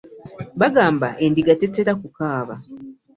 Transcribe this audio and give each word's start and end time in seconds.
Bagamba 0.61 1.07
endiga 1.25 1.53
tetera 1.61 1.91
kukaaba. 2.01 2.55